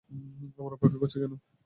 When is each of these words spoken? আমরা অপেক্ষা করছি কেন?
আমরা 0.59 0.75
অপেক্ষা 0.77 0.99
করছি 1.01 1.17
কেন? 1.21 1.33